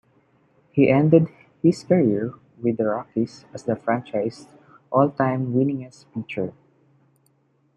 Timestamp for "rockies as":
2.85-3.65